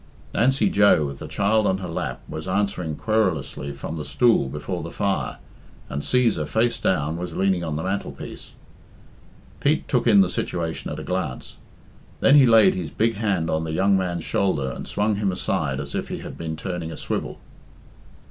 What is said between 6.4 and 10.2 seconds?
face down, was leaning on the mantelpiece. Pete took